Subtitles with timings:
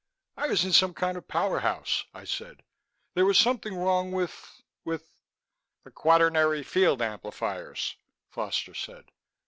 [0.35, 2.63] "I was in some kind of powerhouse," I said.
[3.13, 5.07] "There was something wrong with with...."
[5.83, 7.97] "The quaternary field amplifiers,"
[8.31, 9.11] Foster said.